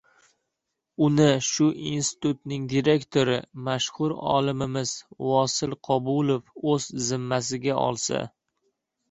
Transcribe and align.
uni 1.07 1.25
shu 1.47 1.67
institutning 1.89 2.63
direktori, 2.71 3.35
mashhur 3.67 4.15
olimimiz 4.37 4.95
Vosil 5.27 5.77
Qobulov 5.91 6.51
o‘z 6.75 6.91
zimmasiga 7.11 7.79
olsa. 7.85 8.25